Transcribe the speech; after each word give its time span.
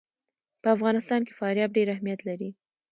په 0.61 0.67
افغانستان 0.75 1.21
کې 1.27 1.37
فاریاب 1.39 1.69
ډېر 1.77 1.87
اهمیت 1.95 2.19
لري. 2.29 2.49